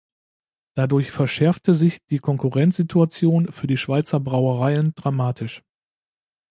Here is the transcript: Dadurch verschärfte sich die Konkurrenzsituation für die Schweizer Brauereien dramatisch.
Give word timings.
Dadurch 0.75 1.11
verschärfte 1.11 1.75
sich 1.75 2.03
die 2.07 2.17
Konkurrenzsituation 2.17 3.51
für 3.51 3.67
die 3.67 3.77
Schweizer 3.77 4.19
Brauereien 4.19 4.95
dramatisch. 4.95 5.61